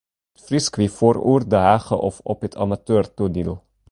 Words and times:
It 0.37 0.43
Frysk 0.45 0.73
wie 0.79 0.93
foar 0.97 1.17
oer 1.29 1.43
de 1.51 1.59
hage 1.67 1.97
of 2.09 2.15
op 2.31 2.39
it 2.47 2.57
amateurtoaniel. 2.63 3.55